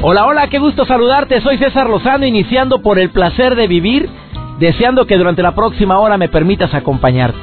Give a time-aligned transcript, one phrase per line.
[0.00, 1.40] Hola, hola, qué gusto saludarte.
[1.40, 4.08] Soy César Lozano, iniciando por el placer de vivir,
[4.60, 7.40] deseando que durante la próxima hora me permitas acompañarte.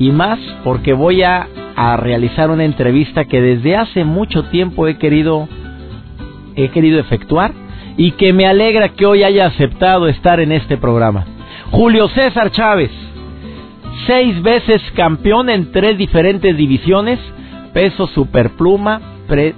[0.00, 4.98] Y más porque voy a, a realizar una entrevista que desde hace mucho tiempo he
[4.98, 5.48] querido,
[6.56, 7.52] he querido efectuar
[7.96, 11.24] y que me alegra que hoy haya aceptado estar en este programa.
[11.70, 12.90] Julio César Chávez,
[14.08, 17.20] seis veces campeón en tres diferentes divisiones,
[17.72, 19.00] peso superpluma,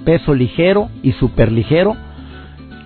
[0.05, 2.04] peso ligero y superligero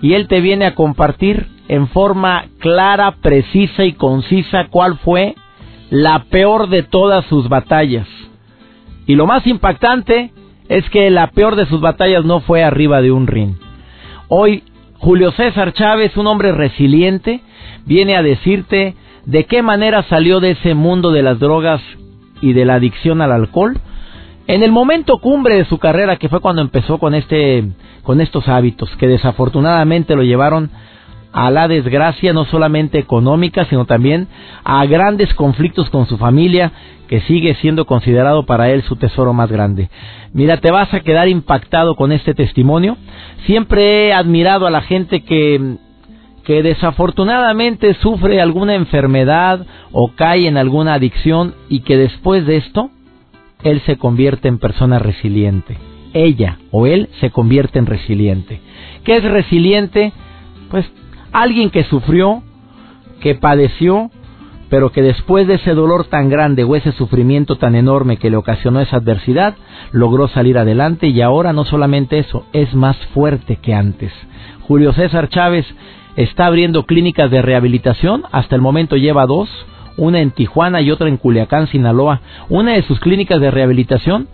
[0.02, 5.34] y él te viene a compartir en forma clara, precisa y concisa cuál fue
[5.90, 8.06] la peor de todas sus batallas.
[9.06, 10.32] Y lo más impactante
[10.68, 13.54] es que la peor de sus batallas no fue arriba de un ring.
[14.28, 14.62] Hoy
[14.98, 17.40] Julio César Chávez, un hombre resiliente,
[17.86, 21.80] viene a decirte de qué manera salió de ese mundo de las drogas
[22.40, 23.80] y de la adicción al alcohol.
[24.50, 27.62] En el momento cumbre de su carrera, que fue cuando empezó con este
[28.02, 30.70] con estos hábitos que desafortunadamente lo llevaron
[31.32, 34.26] a la desgracia no solamente económica, sino también
[34.64, 36.72] a grandes conflictos con su familia,
[37.06, 39.88] que sigue siendo considerado para él su tesoro más grande.
[40.32, 42.96] Mira, te vas a quedar impactado con este testimonio.
[43.46, 45.76] Siempre he admirado a la gente que
[46.42, 52.90] que desafortunadamente sufre alguna enfermedad o cae en alguna adicción y que después de esto
[53.62, 55.76] él se convierte en persona resiliente
[56.12, 58.60] ella o él se convierte en resiliente.
[59.04, 60.12] ¿Qué es resiliente?
[60.70, 60.90] Pues
[61.32, 62.42] alguien que sufrió,
[63.20, 64.10] que padeció,
[64.68, 68.36] pero que después de ese dolor tan grande o ese sufrimiento tan enorme que le
[68.36, 69.54] ocasionó esa adversidad,
[69.92, 74.12] logró salir adelante y ahora no solamente eso, es más fuerte que antes.
[74.62, 75.66] Julio César Chávez
[76.14, 79.48] está abriendo clínicas de rehabilitación, hasta el momento lleva dos,
[80.00, 82.22] una en Tijuana y otra en Culiacán, Sinaloa.
[82.48, 84.28] Una de sus clínicas de rehabilitación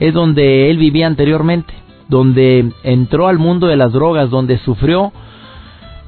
[0.00, 1.72] es donde él vivía anteriormente,
[2.08, 5.12] donde entró al mundo de las drogas, donde sufrió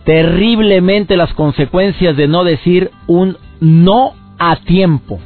[0.04, 5.20] terriblemente las consecuencias de no decir un no a tiempo.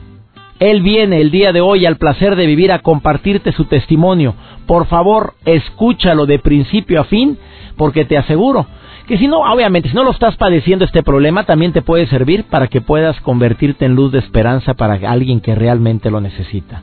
[0.59, 4.35] Él viene el día de hoy al placer de vivir a compartirte su testimonio.
[4.67, 7.39] Por favor, escúchalo de principio a fin,
[7.79, 8.67] porque te aseguro
[9.11, 12.45] que si no, obviamente, si no lo estás padeciendo este problema, también te puede servir
[12.45, 16.83] para que puedas convertirte en luz de esperanza para alguien que realmente lo necesita.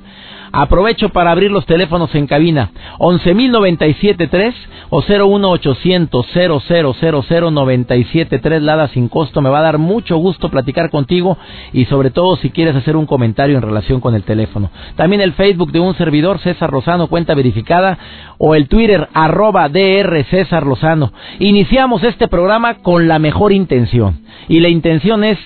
[0.52, 4.54] Aprovecho para abrir los teléfonos en cabina 11.097.3
[4.90, 9.42] o 01800 0000973 Lada sin costo.
[9.42, 11.38] Me va a dar mucho gusto platicar contigo
[11.74, 14.72] y sobre todo si quieres hacer un comentario en relación con el teléfono.
[14.96, 17.98] También el Facebook de un servidor César Lozano, cuenta verificada,
[18.38, 21.12] o el Twitter arroba DR César Lozano.
[21.40, 25.38] Iniciamos este programa con la mejor intención y la intención es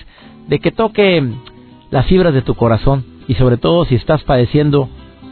[0.48, 1.24] de que toque
[1.90, 4.88] las fibras de tu corazón y sobre todo si estás padeciendo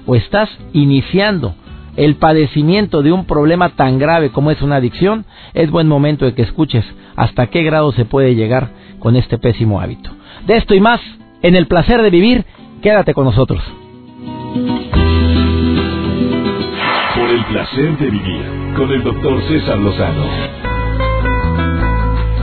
[0.07, 1.55] o estás iniciando
[1.97, 5.25] el padecimiento de un problema tan grave como es una adicción,
[5.55, 6.85] es buen momento de que escuches
[7.17, 10.11] hasta qué grado se puede llegar con este pésimo hábito.
[10.47, 11.01] De esto y más,
[11.43, 12.45] en el placer de vivir,
[12.83, 13.63] quédate con nosotros.
[17.15, 18.43] Por el placer de vivir,
[18.77, 20.70] con el doctor César Lozano.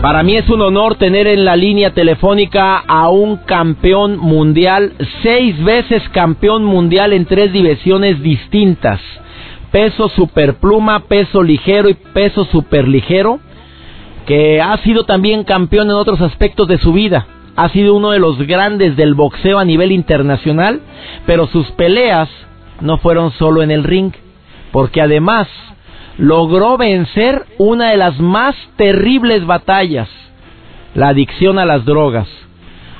[0.07, 5.61] Para mí es un honor tener en la línea telefónica a un campeón mundial, seis
[5.61, 9.01] veces campeón mundial en tres divisiones distintas.
[9.69, 13.41] Peso superpluma, peso ligero y peso superligero,
[14.25, 17.27] que ha sido también campeón en otros aspectos de su vida.
[17.57, 20.79] Ha sido uno de los grandes del boxeo a nivel internacional,
[21.25, 22.29] pero sus peleas
[22.79, 24.13] no fueron solo en el ring,
[24.71, 25.49] porque además
[26.17, 30.09] logró vencer una de las más terribles batallas,
[30.95, 32.27] la adicción a las drogas.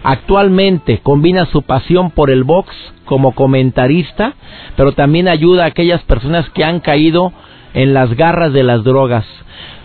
[0.04, 2.70] Actualmente combina su pasión por el box
[3.06, 4.34] como comentarista,
[4.76, 7.34] pero también ayuda a aquellas personas que han caído
[7.74, 9.26] en las garras de las drogas.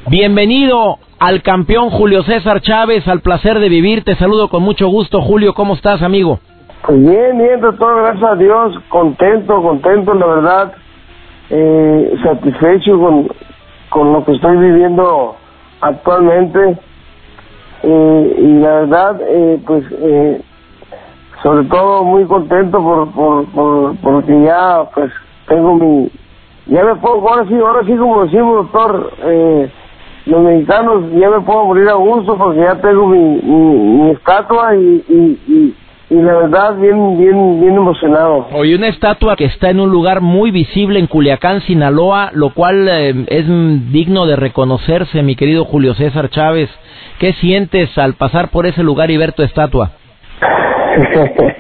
[0.09, 4.05] Bienvenido al campeón Julio César Chávez, al placer de vivir.
[4.05, 5.55] Te saludo con mucho gusto, Julio.
[5.55, 6.41] ¿Cómo estás, amigo?
[6.89, 8.75] Bien, bien, doctor, gracias a Dios.
[8.89, 10.73] Contento, contento, la verdad
[11.53, 13.29] eh, satisfecho con,
[13.91, 15.37] con lo que estoy viviendo
[15.81, 16.79] actualmente.
[17.85, 20.41] Eh, y la verdad eh, pues eh,
[21.43, 25.11] sobre todo muy contento por, por, por porque ya pues
[25.49, 26.09] tengo mi
[26.67, 29.71] ya me puedo, ahora sí, ahora sí como decimos, doctor, eh,
[30.27, 35.05] los mexicanos ya me puedo morir a gusto porque ya tengo mi, mi, estatua y,
[35.09, 35.75] y,
[36.13, 38.47] y, la verdad bien, bien, bien emocionado.
[38.53, 42.87] Oye, una estatua que está en un lugar muy visible en Culiacán, Sinaloa, lo cual
[42.89, 43.47] eh, es
[43.93, 46.69] digno de reconocerse, mi querido Julio César Chávez.
[47.19, 49.93] ¿Qué sientes al pasar por ese lugar y ver tu estatua?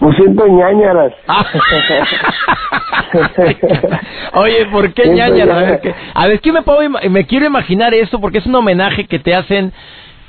[0.00, 1.12] Me siento ñañaras.
[4.34, 5.56] Oye, ¿por qué ñañaras?
[5.56, 9.06] A ver, a ver, ¿qué me, puedo, me quiero imaginar eso porque es un homenaje
[9.06, 9.72] que te hacen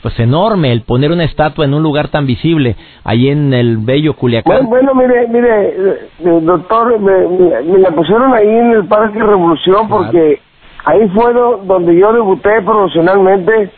[0.01, 4.15] pues enorme el poner una estatua en un lugar tan visible ahí en el bello
[4.15, 4.67] Culiacán.
[4.67, 10.39] Bueno, mire, mire, eh, doctor, me, la pusieron ahí en el Parque Revolución porque
[10.85, 13.71] ahí fue donde yo debuté profesionalmente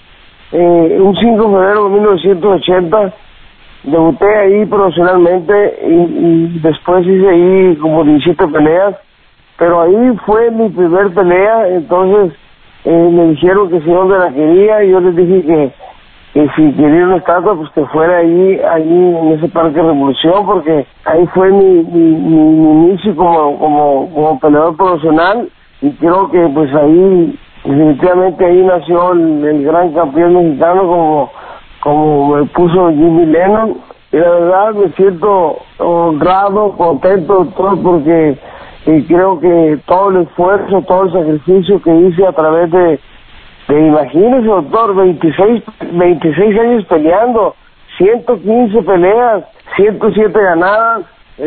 [0.51, 3.13] eh, un 5 de febrero de 1980
[3.83, 8.95] debuté ahí profesionalmente y, después hice ahí como 17 peleas,
[9.57, 12.37] pero ahí fue mi primer pelea, entonces
[12.85, 15.71] eh, me dijeron que si dónde la quería y yo les dije que,
[16.33, 20.85] que si quería una estatua pues que fuera ahí, ahí en ese Parque Revolución porque
[21.05, 25.49] ahí fue mi, mi, mi, inicio como, como, como peleador profesional.
[25.81, 31.31] Y creo que pues ahí definitivamente ahí nació el, gran campeón mexicano como
[31.81, 33.77] como me puso Jimmy Lennon.
[34.13, 38.37] Y la verdad me siento honrado, contento, todo porque
[38.85, 42.99] y creo que todo el esfuerzo, todo el sacrificio que hice a través de,
[43.71, 45.63] de imagínese doctor, 26,
[45.93, 47.55] 26 años peleando,
[47.97, 49.43] 115 peleas,
[49.77, 51.05] 107 ganadas,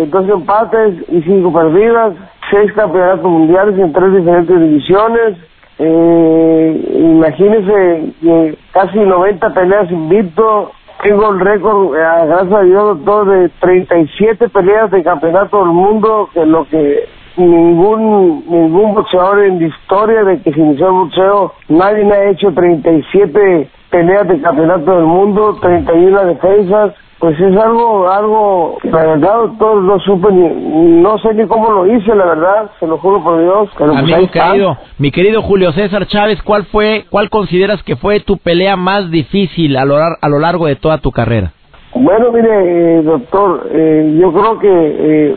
[0.09, 2.15] dos empates y cinco perdidas,
[2.51, 5.37] seis campeonatos mundiales en tres diferentes divisiones,
[5.79, 10.71] eh, imagínese que casi 90 peleas invicto.
[11.03, 16.31] Tengo el récord, eh, gracias a Dios, doctor, de 37 peleas de campeonato del mundo,
[16.33, 17.05] que lo que
[17.37, 22.31] ningún ningún boxeador en la historia de que se inició el boxeo, nadie me ha
[22.31, 29.35] hecho 37 peleas de campeonato del mundo, 31 defensas, pues es algo, algo, la verdad,
[29.47, 33.23] doctor, no supe ni, no sé ni cómo lo hice, la verdad, se lo juro
[33.23, 33.71] por Dios.
[33.79, 38.37] Pues Amigo querido, mi querido Julio César Chávez, ¿cuál fue, cuál consideras que fue tu
[38.37, 41.53] pelea más difícil a lo, a lo largo de toda tu carrera?
[41.95, 45.37] Bueno, mire, eh, doctor, eh, yo creo que eh,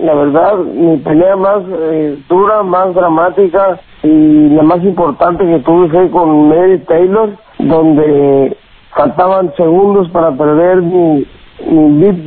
[0.00, 5.88] la verdad, mi pelea más eh, dura, más dramática y la más importante que tuve
[5.88, 8.54] fue con Mary Taylor, donde
[8.94, 11.26] faltaban segundos para perder mi,
[11.70, 12.26] mi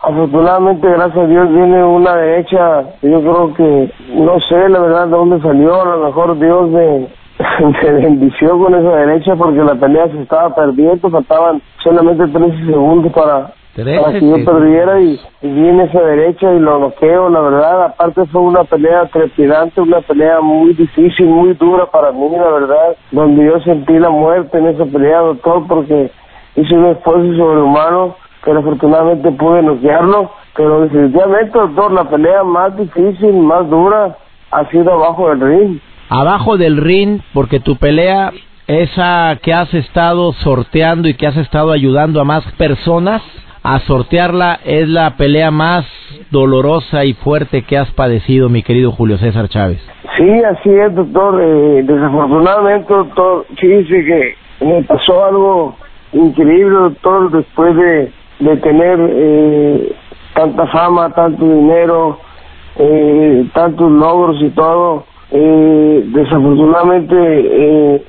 [0.00, 5.10] Afortunadamente, gracias a Dios, viene una derecha, yo creo que, no sé la verdad de
[5.10, 7.08] dónde salió, a lo mejor Dios me,
[7.82, 13.12] me bendició con esa derecha porque la pelea se estaba perdiendo, faltaban solamente 13 segundos
[13.12, 18.26] para, para que yo perdiera y, viene esa derecha y lo bloqueo, la verdad, aparte
[18.26, 23.44] fue una pelea trepidante, una pelea muy difícil, muy dura para mí, la verdad, donde
[23.44, 26.10] yo sentí la muerte en esa pelea, doctor, porque
[26.56, 33.32] hice un esfuerzo sobrehumano, pero afortunadamente pude noquearlo, pero definitivamente, doctor, la pelea más difícil,
[33.34, 34.16] más dura,
[34.50, 35.80] ha sido abajo del ring.
[36.08, 38.32] Abajo del ring, porque tu pelea
[38.66, 43.22] esa que has estado sorteando y que has estado ayudando a más personas,
[43.62, 45.86] a sortearla es la pelea más
[46.30, 49.80] dolorosa y fuerte que has padecido, mi querido Julio César Chávez.
[50.16, 51.40] Sí, así es, doctor.
[51.42, 54.34] Eh, desafortunadamente, doctor, dice que
[54.64, 55.76] me pasó algo
[56.12, 59.92] increíble, doctor, después de, de tener eh,
[60.34, 62.18] tanta fama, tanto dinero,
[62.78, 65.04] eh, tantos logros y todo.
[65.30, 68.02] Eh, desafortunadamente, eh,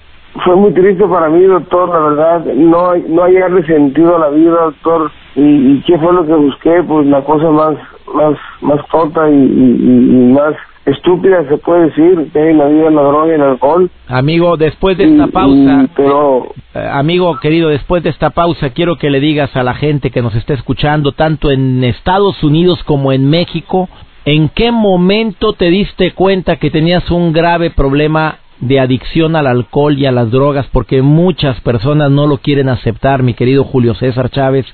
[0.44, 4.52] fue muy triste para mí, doctor, la verdad, no, no hallarle sentido a la vida,
[4.52, 7.76] doctor, y, qué fue lo que busqué, pues la cosa más,
[8.14, 12.90] más, más tonta y, y, más estúpida se puede decir que hay en la vida
[12.90, 13.90] la droga y el alcohol.
[14.08, 19.10] Amigo, después de esta pausa, pero eh, amigo querido, después de esta pausa quiero que
[19.10, 23.30] le digas a la gente que nos está escuchando tanto en Estados Unidos como en
[23.30, 23.90] México,
[24.30, 29.98] ¿en qué momento te diste cuenta que tenías un grave problema de adicción al alcohol
[29.98, 34.30] y a las drogas porque muchas personas no lo quieren aceptar, mi querido Julio César
[34.30, 34.68] Chávez,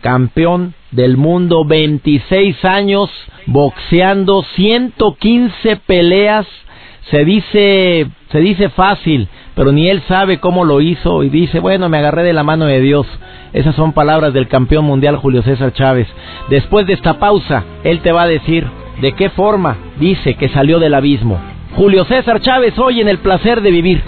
[0.00, 3.08] campeón del mundo, 26 años
[3.46, 6.48] boxeando, 115 peleas,
[7.08, 11.88] se dice, se dice fácil, pero ni él sabe cómo lo hizo y dice, bueno,
[11.88, 13.06] me agarré de la mano de Dios.
[13.52, 16.08] Esas son palabras del campeón mundial Julio César Chávez.
[16.50, 18.66] Después de esta pausa, él te va a decir
[19.00, 21.40] de qué forma dice que salió del abismo.
[21.74, 24.02] Julio César Chávez hoy en El Placer de Vivir.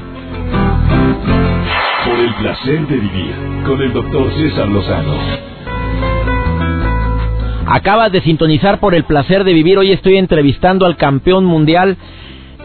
[2.04, 3.34] Por el placer de vivir
[3.66, 5.14] con el doctor César Lozano.
[7.66, 9.76] Acabas de sintonizar por el placer de vivir.
[9.76, 11.98] Hoy estoy entrevistando al campeón mundial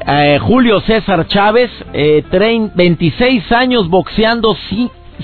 [0.05, 2.23] eh, Julio César Chávez, eh,
[2.75, 4.55] 26 años boxeando,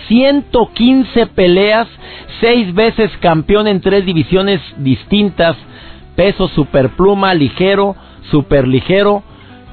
[0.07, 1.87] 115 peleas,
[2.39, 5.57] 6 veces campeón en tres divisiones distintas,
[6.19, 7.95] peso superpluma, ligero,
[8.29, 9.23] superligero.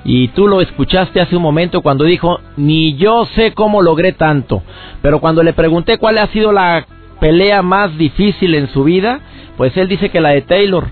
[0.05, 4.63] Y tú lo escuchaste hace un momento cuando dijo, ni yo sé cómo logré tanto.
[5.03, 6.87] Pero cuando le pregunté cuál ha sido la
[7.19, 9.19] pelea más difícil en su vida,
[9.57, 10.85] pues él dice que la de Taylor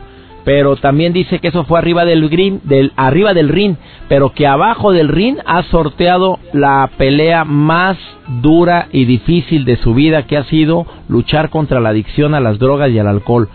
[0.45, 3.77] pero también dice que eso fue arriba del green, del arriba del ring,
[4.09, 7.97] pero que abajo del ring ha sorteado la pelea más
[8.43, 12.59] dura y difícil de su vida, que ha sido luchar contra la adicción a las
[12.59, 13.49] drogas y al alcohol.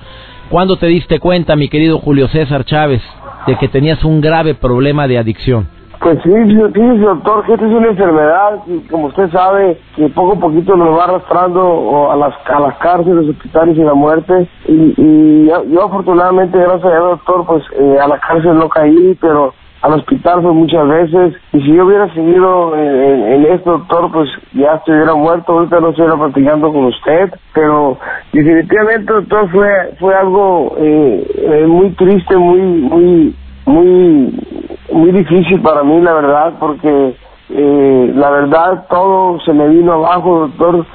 [0.49, 3.03] ¿Cuándo te diste cuenta, mi querido Julio César Chávez,
[3.45, 5.67] de que tenías un grave problema de adicción?
[6.01, 10.33] Pues sí, sí, doctor, que esta es una enfermedad y como usted sabe, que poco
[10.33, 14.49] a poquito nos va arrastrando a las, a las cárceles, hospitales y la muerte.
[14.67, 19.53] Y, yo, afortunadamente, gracias a Dios, doctor, pues eh, a la cárcel no caí, pero
[19.81, 21.35] al hospital fue muchas veces.
[21.53, 26.17] Y si yo hubiera seguido en, esto, doctor, pues ya estuviera muerto, ahorita no estuviera
[26.17, 27.33] platicando con usted.
[27.53, 27.97] Pero
[28.33, 29.69] definitivamente, doctor, fue,
[29.99, 33.35] fue algo eh, eh, muy triste, muy, muy
[33.69, 34.33] muy
[34.91, 37.15] muy difícil para mí la verdad porque
[37.49, 40.85] eh, la verdad todo se me vino abajo doctor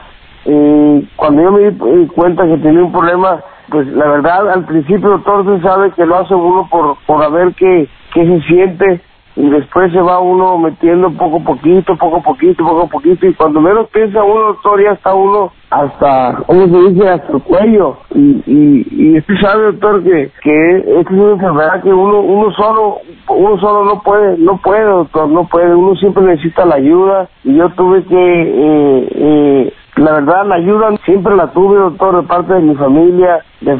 [0.45, 5.09] eh, cuando yo me di cuenta que tenía un problema pues la verdad al principio
[5.09, 9.01] doctor se sabe que lo hace uno por por ver qué qué se siente
[9.37, 13.27] y después se va uno metiendo poco a poquito, poco a poquito, poco a poquito,
[13.27, 17.43] y cuando menos piensa uno, doctor, ya está uno hasta, ¿cómo se dice?, hasta el
[17.43, 17.97] cuello.
[18.15, 22.53] Y, y, y usted sabe, doctor, que, que esta es una enfermedad que uno, uno
[22.53, 27.29] solo, uno solo no puede, no puede, doctor, no puede, uno siempre necesita la ayuda,
[27.43, 32.27] y yo tuve que, eh, eh, la verdad, la ayuda siempre la tuve, doctor, de
[32.27, 33.77] parte de mi familia, de,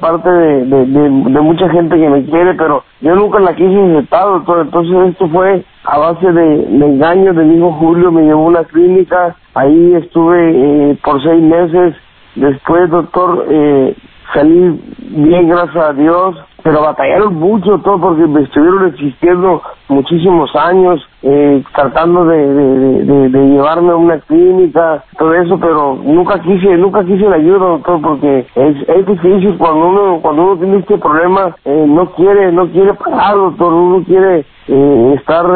[0.00, 4.28] parte de, de, de, mucha gente que me quiere, pero yo nunca la quise aceptar,
[4.28, 4.60] doctor.
[4.62, 8.64] Entonces esto fue a base de, engaños de mi hijo Julio, me llevó a una
[8.64, 11.94] clínica, ahí estuve eh, por seis meses.
[12.34, 13.94] Después, doctor, eh,
[14.32, 16.36] salí bien, gracias a Dios
[16.68, 23.96] pero batallaron mucho todo porque me estuvieron existiendo muchísimos años eh, tratando de, llevarme a
[23.96, 29.06] una clínica todo eso pero nunca quise nunca quise la ayuda doctor porque es, es
[29.06, 33.72] difícil cuando uno cuando uno tiene este problema eh, no quiere no quiere parar doctor
[33.72, 35.46] uno quiere eh, estar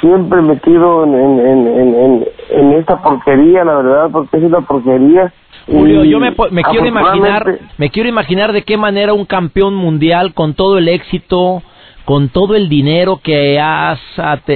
[0.00, 5.32] siempre metido en, en, en, en esta porquería la verdad porque es una porquería
[5.66, 10.34] Julio, yo me, me quiero imaginar, me quiero imaginar de qué manera un campeón mundial
[10.34, 11.62] con todo el éxito,
[12.04, 14.00] con todo el dinero que has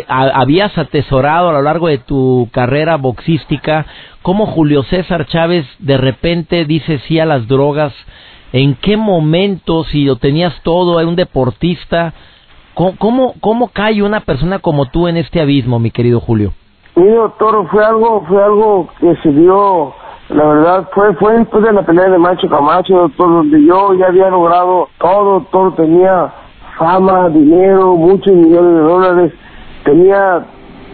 [0.09, 3.87] habías atesorado a lo largo de tu carrera boxística,
[4.23, 7.93] cómo Julio César Chávez de repente dice sí a las drogas,
[8.53, 12.15] en qué momento si lo tenías todo, era un deportista,
[12.75, 16.53] ¿cómo, cómo, cae una persona como tú en este abismo, mi querido Julio?
[16.97, 19.93] Mi doctor, fue algo, fue algo que se dio
[20.31, 24.07] la verdad fue fue después de la pelea de Macho Camacho, doctor, donde yo ya
[24.07, 26.33] había logrado todo, todo tenía
[26.79, 29.33] fama, dinero, muchos millones de dólares,
[29.85, 30.47] tenía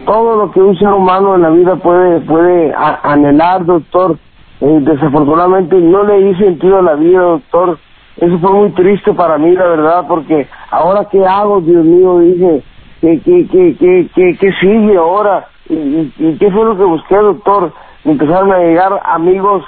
[0.05, 4.17] todo lo que un ser humano en la vida puede puede anhelar, doctor.
[4.61, 7.79] Eh, desafortunadamente no le di sentido a la vida, doctor.
[8.17, 12.63] Eso fue muy triste para mí, la verdad, porque ahora qué hago, Dios mío, dije,
[13.01, 15.47] ¿qué, qué, qué, qué, qué, qué sigue ahora?
[15.69, 17.73] ¿Y, y qué fue lo que busqué, doctor?
[18.05, 19.65] Empezaron a llegar amigos,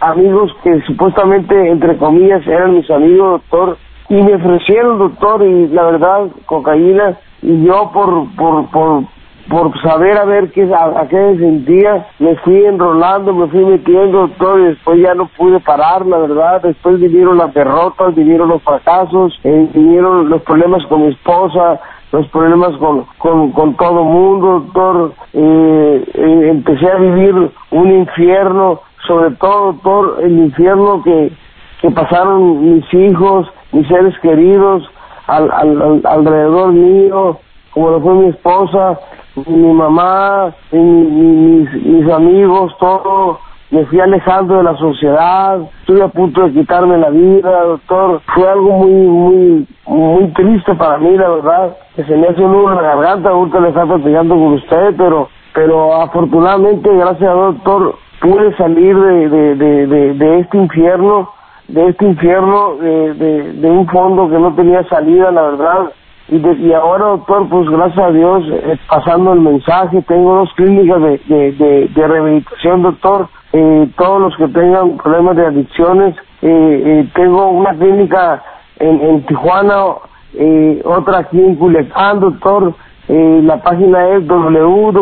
[0.00, 5.84] amigos que supuestamente, entre comillas, eran mis amigos, doctor, y me ofrecieron, doctor, y la
[5.84, 9.04] verdad, cocaína, y yo por, por, por,
[9.48, 14.28] por saber a ver qué, a, qué me sentía, me fui enrolando, me fui metiendo,
[14.28, 18.62] doctor, y después ya no pude parar, la verdad, después vinieron las derrotas, vinieron los
[18.62, 21.80] fracasos, eh, vinieron los problemas con mi esposa,
[22.12, 25.12] los problemas con, con, con todo mundo, doctor.
[25.32, 26.04] Eh,
[26.50, 31.32] empecé a vivir un infierno, sobre todo, doctor, el infierno que,
[31.80, 34.88] que pasaron mis hijos, mis seres queridos,
[35.26, 37.38] al, al, alrededor mío,
[37.72, 38.98] como lo fue mi esposa,
[39.46, 43.38] mi mamá, mis, mis amigos, todo
[43.70, 48.20] me fui alejando de la sociedad, estuve a punto de quitarme la vida, doctor.
[48.34, 52.52] Fue algo muy, muy, muy triste para mí, la verdad, que se me hace un
[52.52, 57.54] nudo en la garganta, ahorita le está platicando con usted, pero, pero afortunadamente, gracias al
[57.54, 61.30] doctor, pude salir de, de, de, de, este infierno,
[61.66, 65.92] de este infierno, de, de, de un fondo que no tenía salida, la verdad.
[66.28, 71.00] Y, y ahora, doctor, pues gracias a Dios, eh, pasando el mensaje, tengo dos clínicas
[71.00, 76.16] de, de, de, de rehabilitación, doctor, eh, todos los que tengan problemas de adicciones.
[76.42, 78.42] Eh, eh, tengo una clínica
[78.78, 79.84] en, Tijuana,
[80.34, 82.74] eh, otra aquí en Culiacán, doctor.
[83.08, 84.98] Eh, la página es www.com,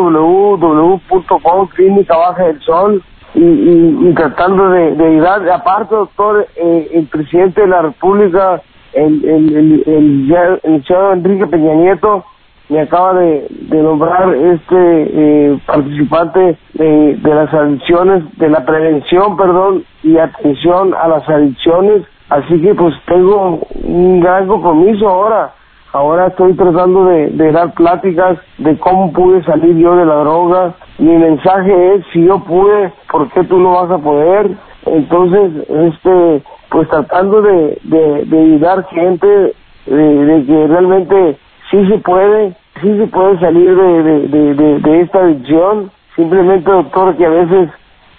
[1.75, 3.03] Clínica Baja del Sol.
[3.33, 8.61] Y, y, tratando de, ayudar, aparte, doctor, eh, el presidente de la República,
[8.93, 10.31] el, el, el, el,
[10.63, 10.83] el
[11.13, 12.23] Enrique Peña Nieto,
[12.69, 19.83] me acaba de, nombrar este eh, participante de, de las adicciones, de la prevención, perdón,
[20.03, 22.03] y atención a las adicciones.
[22.29, 25.53] Así que pues tengo un gran compromiso ahora.
[25.93, 30.73] Ahora estoy tratando de, dar pláticas de cómo pude salir yo de la droga.
[30.97, 34.51] Mi mensaje es, si yo pude, ¿por qué tú no vas a poder?
[34.85, 39.55] Entonces, este, pues tratando de, de, de ayudar gente,
[39.85, 41.37] de que realmente
[41.71, 45.91] sí se puede, sí se puede salir de, de, de, de, esta adicción.
[46.15, 47.69] Simplemente, doctor, que a veces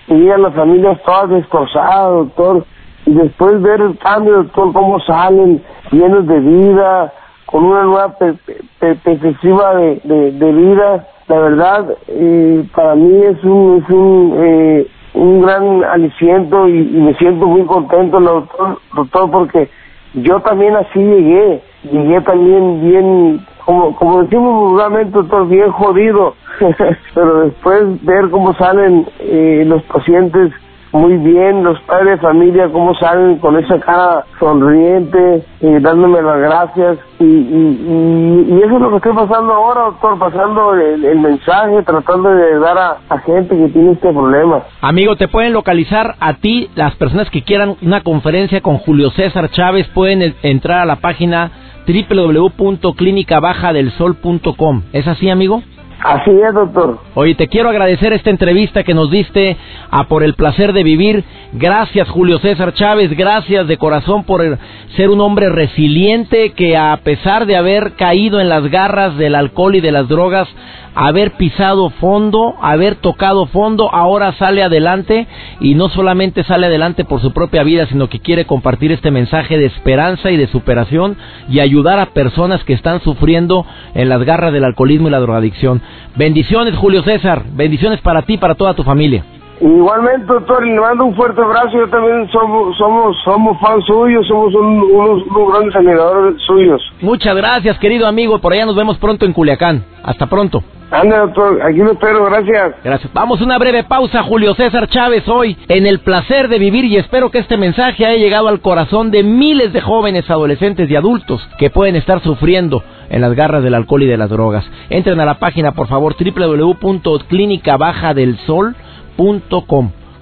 [0.06, 2.64] llegan las familias todas destrozadas, doctor,
[3.04, 7.12] y después ver el cambio, doctor, cómo salen llenos de vida,
[7.44, 8.34] con una nueva pe-
[8.78, 14.34] pe- perspectiva de, de, de vida, la verdad, eh, para mí es un, es un,
[14.38, 19.68] eh, un gran aliciento y, me siento muy contento, doctor, doctor, porque
[20.14, 26.34] yo también así llegué, llegué también bien, como, como decimos vulgarmente, doctor, bien jodido,
[27.14, 30.52] pero después ver cómo salen eh, los pacientes
[30.92, 36.98] muy bien, los padres de familia, cómo salen con esa cara sonriente, dándome las gracias,
[37.18, 41.82] y, y, y, y eso es lo que estoy pasando ahora, doctor, pasando el, mensaje,
[41.82, 44.64] tratando de dar a, gente que tiene este problema.
[44.80, 49.50] Amigo, te pueden localizar a ti, las personas que quieran una conferencia con Julio César
[49.50, 51.50] Chávez pueden entrar a la página
[51.86, 54.82] www.clinicabajadelsol.com.
[54.92, 55.62] ¿Es así, amigo?
[56.00, 57.00] Así es, doctor.
[57.14, 59.56] Oye, te quiero agradecer esta entrevista que nos diste
[59.90, 61.24] a Por el Placer de Vivir.
[61.52, 63.16] Gracias, Julio César Chávez.
[63.16, 64.58] Gracias de corazón por
[64.96, 69.74] ser un hombre resiliente que a pesar de haber caído en las garras del alcohol
[69.74, 70.48] y de las drogas,
[70.94, 75.28] haber pisado fondo, haber tocado fondo, ahora sale adelante
[75.60, 79.58] y no solamente sale adelante por su propia vida, sino que quiere compartir este mensaje
[79.58, 81.16] de esperanza y de superación
[81.48, 85.82] y ayudar a personas que están sufriendo en las garras del alcoholismo y la drogadicción.
[86.16, 87.42] Bendiciones, Julio César.
[87.52, 89.24] Bendiciones para ti y para toda tu familia.
[89.60, 91.70] Igualmente, doctor, y le mando un fuerte abrazo.
[91.72, 96.80] Yo también somos somos somos fans suyos, somos un- unos, unos grandes admiradores suyos.
[97.00, 98.38] Muchas gracias, querido amigo.
[98.40, 99.84] Por allá nos vemos pronto en Culiacán.
[100.04, 100.62] Hasta pronto.
[100.90, 102.76] Ande, doctor, aquí lo espero, gracias.
[102.82, 103.12] Gracias.
[103.12, 106.96] Vamos a una breve pausa, Julio César Chávez, hoy en el placer de vivir y
[106.96, 111.46] espero que este mensaje haya llegado al corazón de miles de jóvenes, adolescentes y adultos
[111.58, 114.64] que pueden estar sufriendo en las garras del alcohol y de las drogas.
[114.88, 118.87] Entren a la página, por favor, www.clinicabajadelsol.com.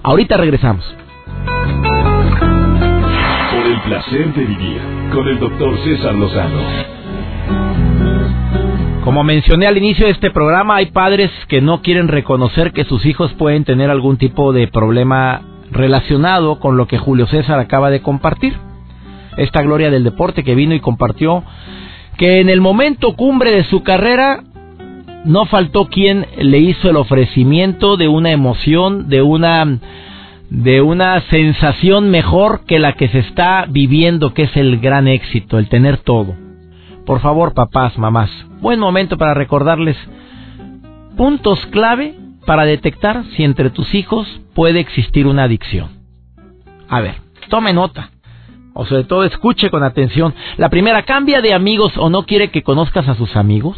[0.01, 0.83] Ahorita regresamos.
[3.51, 3.79] Por el
[5.13, 6.57] con el doctor César Lozano.
[9.03, 13.05] Como mencioné al inicio de este programa, hay padres que no quieren reconocer que sus
[13.05, 18.01] hijos pueden tener algún tipo de problema relacionado con lo que Julio César acaba de
[18.01, 18.57] compartir.
[19.37, 21.43] Esta gloria del deporte que vino y compartió
[22.17, 24.43] que en el momento cumbre de su carrera
[25.25, 29.79] no faltó quien le hizo el ofrecimiento de una emoción, de una
[30.49, 35.59] de una sensación mejor que la que se está viviendo, que es el gran éxito,
[35.59, 36.35] el tener todo.
[37.05, 38.29] Por favor, papás, mamás,
[38.61, 39.97] buen momento para recordarles
[41.17, 45.89] puntos clave para detectar si entre tus hijos puede existir una adicción.
[46.87, 47.15] A ver,
[47.49, 48.11] tome nota.
[48.73, 50.33] O sobre todo escuche con atención.
[50.57, 53.75] La primera, cambia de amigos o no quiere que conozcas a sus amigos.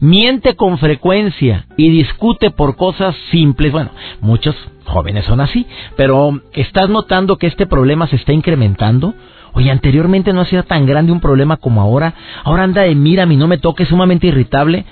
[0.00, 3.72] Miente con frecuencia y discute por cosas simples.
[3.72, 9.14] Bueno, muchos jóvenes son así, pero ¿estás notando que este problema se está incrementando?
[9.52, 12.14] Oye, anteriormente no hacía tan grande un problema como ahora.
[12.44, 14.84] Ahora anda de mira, y no me toque, sumamente irritable.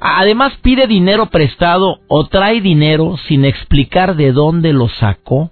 [0.00, 5.50] Además pide dinero prestado o trae dinero sin explicar de dónde lo sacó.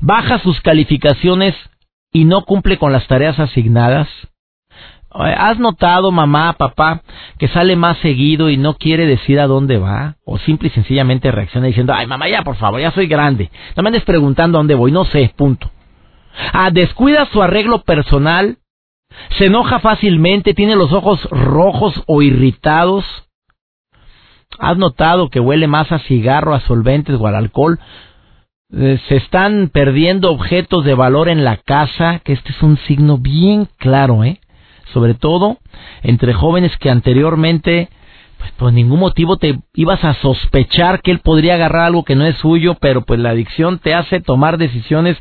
[0.00, 1.54] Baja sus calificaciones
[2.12, 4.08] y no cumple con las tareas asignadas.
[5.12, 7.02] ¿Has notado, mamá, papá,
[7.38, 10.16] que sale más seguido y no quiere decir a dónde va?
[10.24, 13.50] O simple y sencillamente reacciona diciendo, ay, mamá, ya, por favor, ya soy grande.
[13.76, 15.70] No me andes preguntando a dónde voy, no sé, punto.
[16.52, 18.58] Ah, descuida su arreglo personal,
[19.38, 23.04] se enoja fácilmente, tiene los ojos rojos o irritados.
[24.58, 27.80] ¿Has notado que huele más a cigarro, a solventes o al alcohol?
[28.72, 33.18] Eh, se están perdiendo objetos de valor en la casa, que este es un signo
[33.18, 34.39] bien claro, ¿eh?
[34.92, 35.58] Sobre todo
[36.02, 37.88] entre jóvenes que anteriormente
[38.38, 42.24] pues por ningún motivo te ibas a sospechar que él podría agarrar algo que no
[42.26, 45.18] es suyo, pero pues la adicción te hace tomar decisiones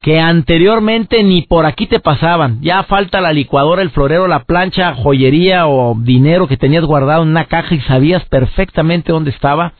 [0.00, 2.60] que anteriormente ni por aquí te pasaban.
[2.60, 7.30] Ya falta la licuadora, el florero, la plancha, joyería o dinero que tenías guardado en
[7.30, 9.72] una caja y sabías perfectamente dónde estaba.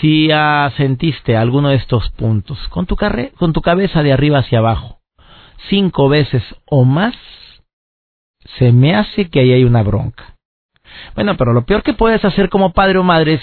[0.00, 0.28] Si
[0.76, 2.96] sentiste alguno de estos puntos con tu,
[3.36, 4.98] con tu cabeza de arriba hacia abajo,
[5.68, 7.14] cinco veces o más,
[8.58, 10.34] se me hace que ahí hay una bronca.
[11.14, 13.40] Bueno, pero lo peor que puedes hacer como padre o madre es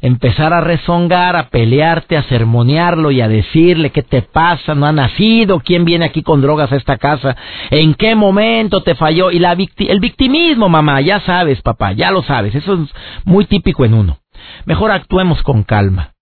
[0.00, 4.92] empezar a rezongar, a pelearte, a sermonearlo y a decirle qué te pasa, no ha
[4.92, 7.36] nacido, quién viene aquí con drogas a esta casa,
[7.70, 12.22] en qué momento te falló y la el victimismo, mamá, ya sabes, papá, ya lo
[12.22, 12.90] sabes, eso es
[13.24, 14.18] muy típico en uno.
[14.64, 16.12] Mejor actuemos con calma.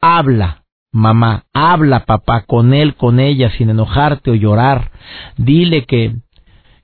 [0.00, 4.90] Habla, mamá, habla, papá, con él, con ella, sin enojarte o llorar.
[5.36, 6.14] Dile que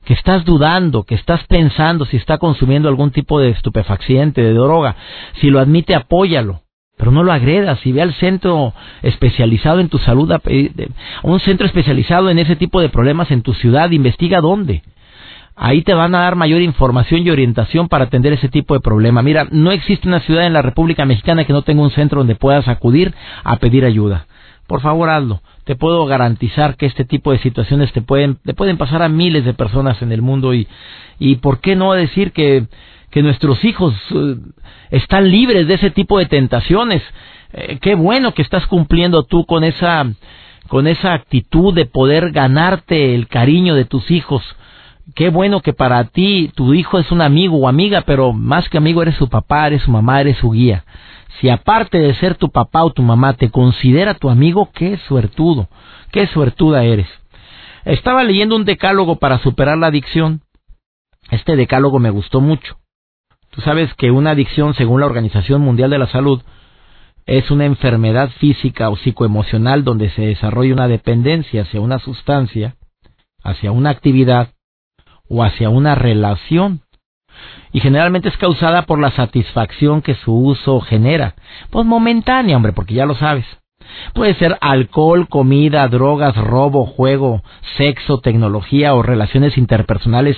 [0.05, 4.97] que estás dudando, que estás pensando si está consumiendo algún tipo de estupefaciente, de droga.
[5.41, 6.63] Si lo admite, apóyalo.
[6.97, 7.81] Pero no lo agredas.
[7.81, 10.41] Si ve al centro especializado en tu salud, a
[11.23, 14.83] un centro especializado en ese tipo de problemas en tu ciudad, investiga dónde.
[15.55, 19.23] Ahí te van a dar mayor información y orientación para atender ese tipo de problema.
[19.23, 22.37] Mira, no existe una ciudad en la República Mexicana que no tenga un centro donde
[22.37, 24.27] puedas acudir a pedir ayuda.
[24.73, 28.79] Por favor, hazlo te puedo garantizar que este tipo de situaciones te pueden, te pueden
[28.79, 30.67] pasar a miles de personas en el mundo y,
[31.19, 32.65] y por qué no decir que,
[33.11, 34.37] que nuestros hijos eh,
[34.91, 37.03] están libres de ese tipo de tentaciones.
[37.53, 40.07] Eh, qué bueno que estás cumpliendo tú con esa,
[40.69, 44.43] con esa actitud de poder ganarte el cariño de tus hijos.
[45.15, 48.79] Qué bueno que para ti tu hijo es un amigo o amiga, pero más que
[48.79, 50.85] amigo eres su papá, eres su mamá, eres su guía.
[51.41, 55.69] Si aparte de ser tu papá o tu mamá te considera tu amigo, qué suertudo,
[56.11, 57.09] qué suertuda eres.
[57.85, 60.43] Estaba leyendo un decálogo para superar la adicción.
[61.31, 62.79] Este decálogo me gustó mucho.
[63.51, 66.43] Tú sabes que una adicción, según la Organización Mundial de la Salud,
[67.27, 72.77] es una enfermedad física o psicoemocional donde se desarrolla una dependencia hacia una sustancia,
[73.45, 74.51] hacia una actividad
[75.29, 76.81] o hacia una relación
[77.73, 81.35] y generalmente es causada por la satisfacción que su uso genera.
[81.71, 83.47] Pues momentánea, hombre, porque ya lo sabes.
[84.15, 87.43] Puede ser alcohol, comida, drogas, robo, juego,
[87.77, 90.37] sexo, tecnología o relaciones interpersonales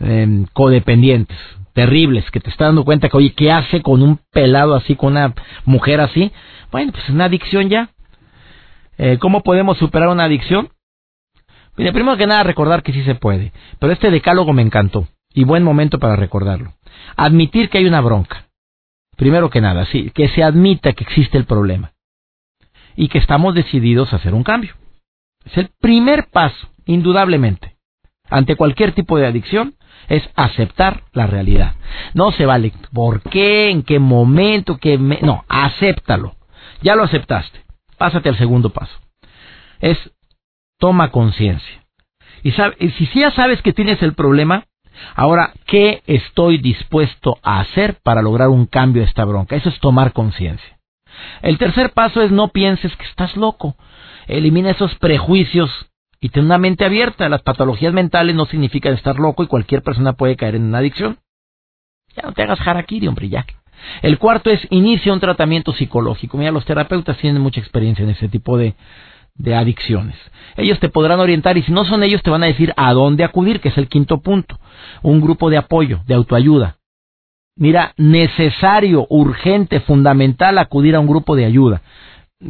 [0.00, 1.38] em, codependientes,
[1.74, 5.12] terribles, que te estás dando cuenta que, oye, ¿qué hace con un pelado así, con
[5.12, 5.34] una
[5.64, 6.32] mujer así?
[6.72, 7.90] Bueno, pues es una adicción ya.
[8.98, 10.70] Eh, ¿Cómo podemos superar una adicción?
[11.76, 15.06] Mira, primero que nada recordar que sí se puede, pero este decálogo me encantó
[15.36, 16.72] y buen momento para recordarlo.
[17.14, 18.48] Admitir que hay una bronca.
[19.16, 21.92] Primero que nada, sí, que se admita que existe el problema
[22.96, 24.74] y que estamos decididos a hacer un cambio.
[25.44, 27.76] Es el primer paso, indudablemente,
[28.30, 29.74] ante cualquier tipo de adicción,
[30.08, 31.74] es aceptar la realidad.
[32.14, 36.34] No se vale por qué, en qué momento, qué no, acéptalo.
[36.80, 37.60] Ya lo aceptaste.
[37.98, 38.98] Pásate al segundo paso.
[39.80, 39.98] Es
[40.78, 41.84] toma conciencia.
[42.42, 44.64] Y, y si ya sabes que tienes el problema,
[45.14, 49.56] Ahora, ¿qué estoy dispuesto a hacer para lograr un cambio de esta bronca?
[49.56, 50.78] Eso es tomar conciencia.
[51.42, 53.76] El tercer paso es no pienses que estás loco.
[54.26, 55.70] Elimina esos prejuicios
[56.20, 57.28] y ten una mente abierta.
[57.28, 61.18] Las patologías mentales no significan estar loco y cualquier persona puede caer en una adicción.
[62.16, 63.44] Ya no te hagas harakiri, hombre, ya.
[64.02, 66.38] El cuarto es inicia un tratamiento psicológico.
[66.38, 68.74] Mira, los terapeutas tienen mucha experiencia en ese tipo de,
[69.38, 70.16] de adicciones.
[70.56, 73.24] Ellos te podrán orientar y si no son ellos te van a decir a dónde
[73.24, 74.58] acudir, que es el quinto punto.
[75.02, 76.78] Un grupo de apoyo, de autoayuda.
[77.56, 81.82] Mira, necesario, urgente, fundamental acudir a un grupo de ayuda.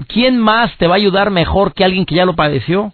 [0.09, 2.93] ¿Quién más te va a ayudar mejor que alguien que ya lo padeció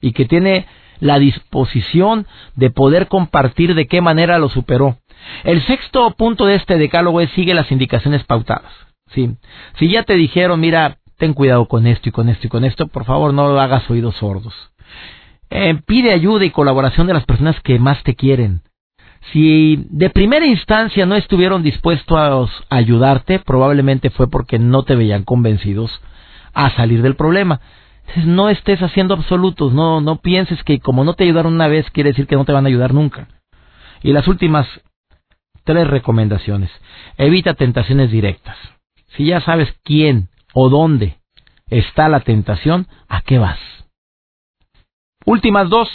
[0.00, 0.66] y que tiene
[0.98, 4.98] la disposición de poder compartir de qué manera lo superó?
[5.44, 8.72] El sexto punto de este decálogo es sigue las indicaciones pautadas.
[9.12, 9.36] ¿sí?
[9.78, 12.88] Si ya te dijeron, mira, ten cuidado con esto y con esto y con esto,
[12.88, 14.54] por favor no hagas oídos sordos.
[15.50, 18.62] Eh, pide ayuda y colaboración de las personas que más te quieren.
[19.32, 25.24] Si de primera instancia no estuvieron dispuestos a ayudarte, probablemente fue porque no te veían
[25.24, 25.90] convencidos
[26.54, 27.60] a salir del problema.
[28.24, 32.10] No estés haciendo absolutos, no, no pienses que como no te ayudaron una vez quiere
[32.10, 33.28] decir que no te van a ayudar nunca.
[34.02, 34.68] Y las últimas
[35.64, 36.70] tres recomendaciones.
[37.18, 38.56] Evita tentaciones directas.
[39.16, 41.18] Si ya sabes quién o dónde
[41.68, 43.58] está la tentación, ¿a qué vas?
[45.26, 45.86] Últimas dos.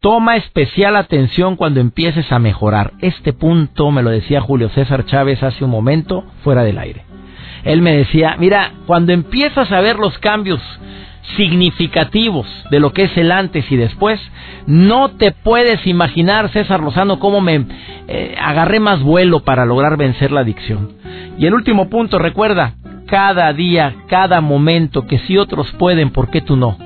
[0.00, 2.94] Toma especial atención cuando empieces a mejorar.
[3.02, 7.04] Este punto me lo decía Julio César Chávez hace un momento fuera del aire.
[7.64, 10.62] Él me decía, mira, cuando empiezas a ver los cambios
[11.36, 14.18] significativos de lo que es el antes y después,
[14.66, 17.66] no te puedes imaginar, César Lozano, cómo me
[18.06, 20.94] eh, agarré más vuelo para lograr vencer la adicción.
[21.36, 22.74] Y el último punto, recuerda,
[23.08, 26.76] cada día, cada momento, que si otros pueden, ¿por qué tú no?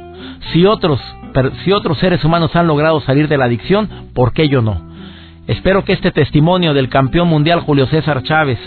[0.53, 1.01] Si otros
[1.65, 4.93] si otros seres humanos han logrado salir de la adicción, ¿por qué yo no?
[5.47, 8.59] Espero que este testimonio del campeón mundial Julio César Chávez,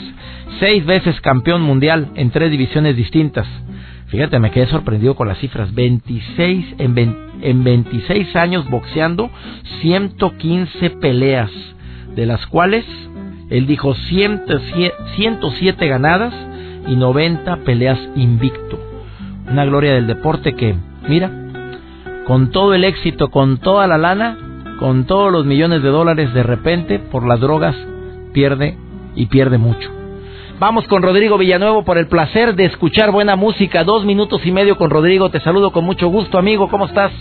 [0.59, 3.45] seis veces campeón mundial en tres divisiones distintas,
[4.07, 9.29] fíjate, me quedé sorprendido con las cifras, 26 en, en 26 años boxeando,
[9.81, 11.51] 115 peleas,
[12.15, 12.85] de las cuales
[13.49, 16.33] él dijo 107 ganadas
[16.87, 18.79] y 90 peleas invicto.
[19.49, 20.75] Una gloria del deporte que,
[21.07, 21.31] mira,
[22.25, 24.37] con todo el éxito, con toda la lana,
[24.79, 27.75] con todos los millones de dólares, de repente, por las drogas,
[28.33, 28.77] pierde
[29.15, 29.89] y pierde mucho.
[30.59, 33.83] Vamos con Rodrigo Villanuevo por el placer de escuchar buena música.
[33.83, 35.29] Dos minutos y medio con Rodrigo.
[35.29, 36.69] Te saludo con mucho gusto, amigo.
[36.69, 37.11] ¿Cómo estás?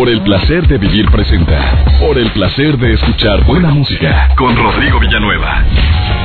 [0.00, 1.84] Por el placer de vivir presenta.
[2.00, 5.62] Por el placer de escuchar buena música con Rodrigo Villanueva.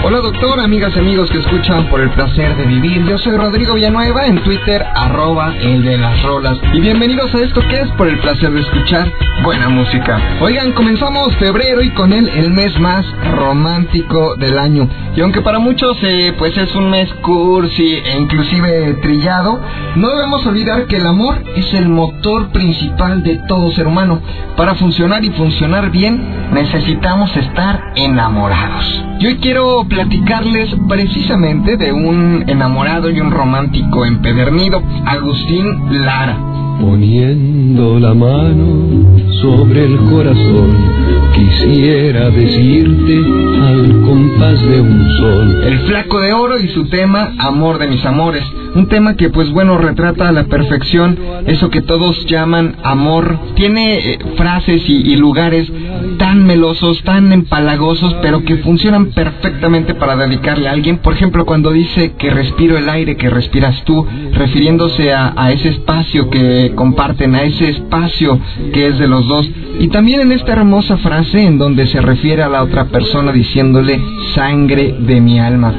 [0.01, 3.03] Hola doctor, amigas y amigos que escuchan por el placer de vivir.
[3.05, 6.57] Yo soy Rodrigo Villanueva en Twitter, arroba el de las rolas.
[6.71, 9.11] Y bienvenidos a esto que es por el placer de escuchar
[9.43, 10.21] buena música.
[10.39, 14.87] Oigan, comenzamos febrero y con él el mes más romántico del año.
[15.17, 19.59] Y aunque para muchos eh, pues es un mes cursi e inclusive trillado,
[19.95, 24.19] no debemos olvidar que el amor es el motor principal de todo ser humano.
[24.55, 26.21] Para funcionar y funcionar bien
[26.53, 29.03] necesitamos estar enamorados.
[29.19, 36.37] Yo hoy quiero platicarles precisamente de un enamorado y un romántico empedernido, Agustín Lara.
[36.79, 39.07] Poniendo la mano
[39.41, 41.04] sobre el corazón,
[41.35, 43.17] quisiera decirte
[43.61, 45.63] al compás de un sol.
[45.65, 48.43] El flaco de oro y su tema Amor de mis amores.
[48.75, 53.37] Un tema que pues bueno retrata a la perfección eso que todos llaman amor.
[53.55, 55.71] Tiene eh, frases y, y lugares
[56.17, 60.97] tan melosos, tan empalagosos, pero que funcionan perfectamente para dedicarle a alguien.
[60.97, 65.69] Por ejemplo, cuando dice que respiro el aire que respiras tú, refiriéndose a, a ese
[65.69, 68.39] espacio que comparten, a ese espacio
[68.73, 69.49] que es de los dos.
[69.79, 73.99] Y también en esta hermosa frase en donde se refiere a la otra persona diciéndole
[74.33, 75.73] sangre de mi alma.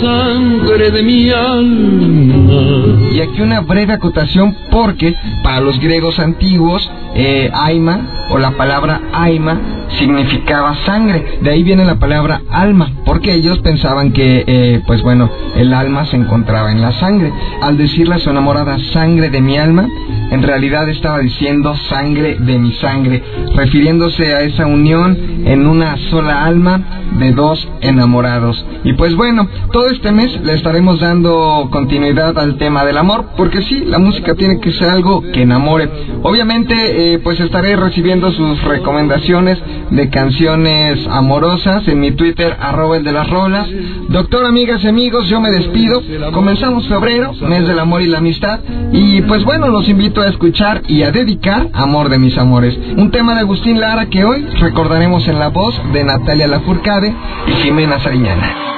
[0.00, 3.00] Sangre de mi alma.
[3.12, 9.00] Y aquí una breve acotación porque para los griegos antiguos, eh, aima o la palabra
[9.12, 9.60] aima
[9.98, 11.38] significaba sangre.
[11.42, 16.06] De ahí viene la palabra alma, porque ellos pensaban que, eh, pues bueno, el alma
[16.06, 17.32] se encontraba en la sangre.
[17.62, 19.88] Al decirle a su enamorada sangre de mi alma,
[20.30, 23.22] en realidad estaba diciendo sangre de mi sangre,
[23.54, 26.80] refiriéndose a esa unión en una sola alma
[27.18, 28.64] de dos enamorados.
[28.82, 33.60] Y pues bueno, todo este mes le estaremos dando continuidad al tema del amor, porque
[33.62, 35.90] sí, la música tiene que ser algo que enamore.
[36.22, 39.58] Obviamente, eh, pues estaré recibiendo sus recomendaciones
[39.90, 43.66] de canciones amorosas en mi Twitter, arroba el de las rolas.
[44.10, 46.00] Doctor, amigas y amigos, yo me despido.
[46.32, 48.60] Comenzamos febrero, mes del amor y la amistad.
[48.92, 52.78] Y pues bueno, los invito a escuchar y a dedicar Amor de mis amores.
[52.96, 57.12] Un tema de Agustín Lara que hoy recordaremos en la voz de Natalia Lafourcade
[57.48, 58.73] y Jimena Sariñana.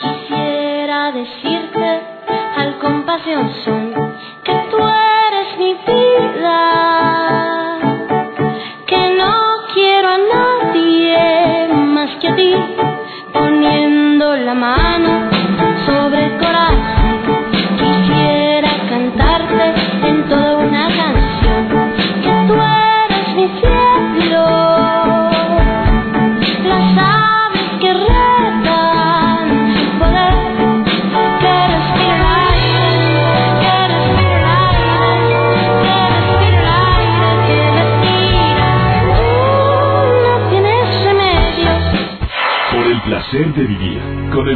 [0.00, 2.02] Quisiera decirte
[2.56, 3.89] al compasión son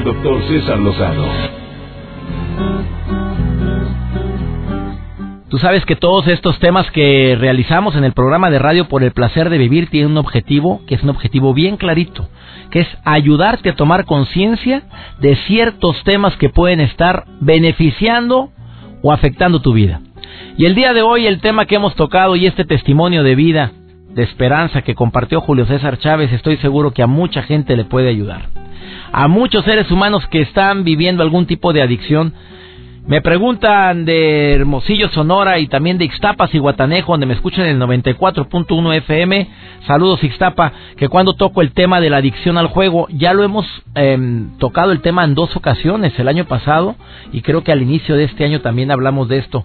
[0.05, 1.27] doctor César Lozano.
[5.49, 9.13] Tú sabes que todos estos temas que realizamos en el programa de radio por el
[9.13, 12.29] placer de vivir tienen un objetivo, que es un objetivo bien clarito,
[12.71, 14.83] que es ayudarte a tomar conciencia
[15.21, 18.51] de ciertos temas que pueden estar beneficiando
[19.03, 20.01] o afectando tu vida.
[20.59, 23.73] Y el día de hoy el tema que hemos tocado y este testimonio de vida,
[24.15, 28.09] de esperanza que compartió Julio César Chávez, estoy seguro que a mucha gente le puede
[28.09, 28.49] ayudar.
[29.13, 32.33] A muchos seres humanos que están viviendo algún tipo de adicción,
[33.07, 37.83] me preguntan de Hermosillo, Sonora y también de Ixtapas y Guatanejo, donde me escuchan en
[37.83, 39.51] el 94.1 FM.
[39.87, 43.67] Saludos Ixtapa, que cuando toco el tema de la adicción al juego, ya lo hemos
[43.95, 46.97] em, tocado el tema en dos ocasiones, el año pasado
[47.31, 49.65] y creo que al inicio de este año también hablamos de esto.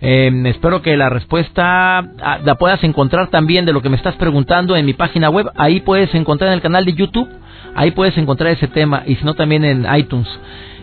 [0.00, 4.16] Em, espero que la respuesta ah, la puedas encontrar también de lo que me estás
[4.16, 5.48] preguntando en mi página web.
[5.54, 7.28] Ahí puedes encontrar en el canal de YouTube,
[7.76, 10.28] ahí puedes encontrar ese tema y si no también en iTunes.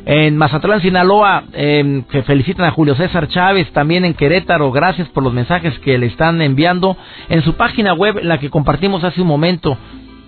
[0.09, 5.21] En Mazatlán, Sinaloa, eh, que felicitan a Julio César Chávez, también en Querétaro, gracias por
[5.21, 6.95] los mensajes que le están enviando.
[7.27, 9.77] En su página web, la que compartimos hace un momento,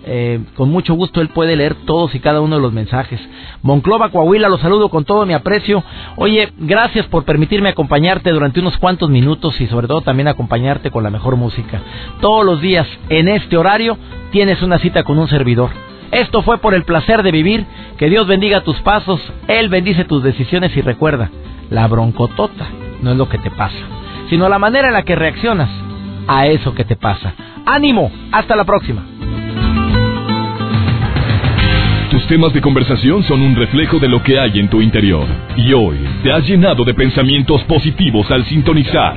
[0.04, 3.18] eh, con mucho gusto él puede leer todos y cada uno de los mensajes.
[3.62, 5.82] Monclova, Coahuila, los saludo con todo mi aprecio.
[6.16, 11.04] Oye, gracias por permitirme acompañarte durante unos cuantos minutos y sobre todo también acompañarte con
[11.04, 11.80] la mejor música.
[12.20, 13.96] Todos los días, en este horario,
[14.30, 15.70] tienes una cita con un servidor.
[16.12, 17.66] Esto fue por el placer de vivir.
[17.98, 21.30] Que Dios bendiga tus pasos, Él bendice tus decisiones y recuerda,
[21.70, 22.66] la broncotota
[23.02, 23.78] no es lo que te pasa,
[24.28, 25.70] sino la manera en la que reaccionas
[26.26, 27.34] a eso que te pasa.
[27.66, 29.04] Ánimo, hasta la próxima.
[32.10, 35.26] Tus temas de conversación son un reflejo de lo que hay en tu interior.
[35.56, 39.16] Y hoy te has llenado de pensamientos positivos al sintonizar.